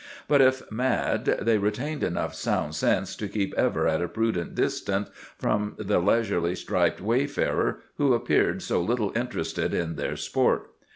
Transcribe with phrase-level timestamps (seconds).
[0.27, 5.11] But if mad, they retained enough sound sense to keep ever at a prudent distance
[5.37, 10.71] from the leisurely striped wayfarer who appeared so little interested in their sport.